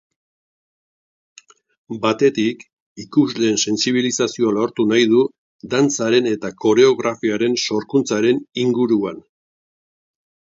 [2.05, 2.63] Batetik,
[3.03, 5.21] ikusleen sentsibilizazioa lortu nahi du
[5.75, 9.21] dantzaren eta koreografiaren sorkuntzaren inguruan.